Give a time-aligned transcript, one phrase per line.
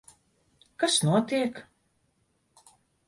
[0.79, 1.61] Kas notiek?